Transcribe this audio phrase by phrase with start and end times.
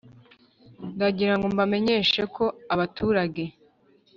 [0.95, 3.43] Ndagirango ngo mbamenyeshe ko abaturage